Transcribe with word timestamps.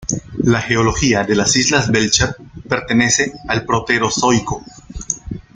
La 0.45 0.59
geología 0.63 1.23
de 1.25 1.35
las 1.35 1.55
islas 1.55 1.91
Belcher 1.91 2.35
pertenece 2.67 3.33
al 3.47 3.63
Proterozoico. 3.67 4.63